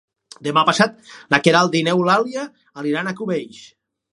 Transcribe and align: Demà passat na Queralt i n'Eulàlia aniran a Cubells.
Demà 0.45 0.61
passat 0.69 1.11
na 1.35 1.39
Queralt 1.47 1.77
i 1.81 1.83
n'Eulàlia 1.89 2.47
aniran 2.85 3.11
a 3.13 3.17
Cubells. 3.21 3.63